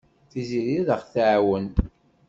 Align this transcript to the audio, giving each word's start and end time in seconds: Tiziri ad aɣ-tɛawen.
Tiziri 0.31 0.75
ad 0.81 0.89
aɣ-tɛawen. 0.95 1.67